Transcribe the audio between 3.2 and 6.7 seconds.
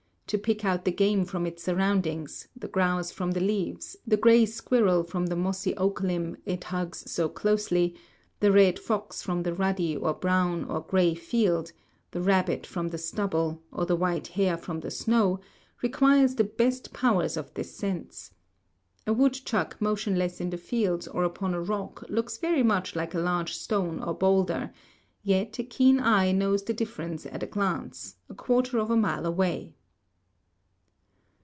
the leaves, the gray squirrel from the mossy oak limb it